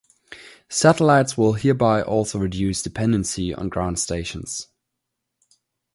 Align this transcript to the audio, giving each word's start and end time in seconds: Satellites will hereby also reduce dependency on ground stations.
Satellites 0.67 1.37
will 1.37 1.53
hereby 1.53 2.01
also 2.01 2.39
reduce 2.39 2.81
dependency 2.81 3.53
on 3.53 3.69
ground 3.69 3.99
stations. 3.99 4.67